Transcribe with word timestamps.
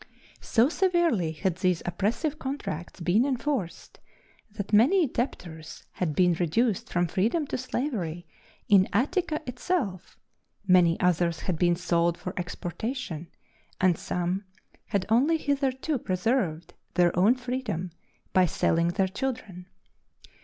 So 0.41 0.67
severely 0.67 1.31
had 1.31 1.57
these 1.57 1.83
oppressive 1.85 2.39
contracts 2.39 2.99
been 2.99 3.23
enforced, 3.23 3.99
that 4.49 4.73
many 4.73 5.05
debtors 5.05 5.83
had 5.91 6.15
been 6.15 6.33
reduced 6.33 6.91
from 6.91 7.05
freedom 7.05 7.45
to 7.45 7.57
slavery 7.59 8.25
in 8.67 8.89
Attica 8.93 9.41
itself, 9.45 10.17
many 10.65 10.99
others 10.99 11.41
had 11.41 11.59
been 11.59 11.75
sold 11.75 12.17
for 12.17 12.33
exportation, 12.35 13.27
and 13.79 13.95
some 13.95 14.45
had 14.87 15.05
only 15.07 15.37
hitherto 15.37 15.99
preserved 15.99 16.73
their 16.95 17.15
own 17.15 17.35
freedom 17.35 17.91
by 18.33 18.47
selling 18.47 18.87
their 18.87 19.07
children. 19.07 19.67